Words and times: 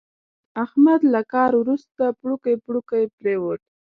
احمد 0.63 1.01
له 1.13 1.21
کار 1.33 1.51
ورسته 1.61 2.03
پړوکی 2.19 2.55
پړوکی 2.63 3.03
پرېوت. 3.17 3.61